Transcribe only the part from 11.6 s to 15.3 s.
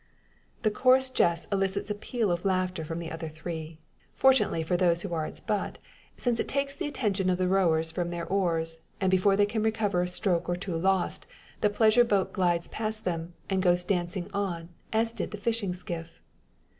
pleasure boat glides past them, and goes dancing on, as did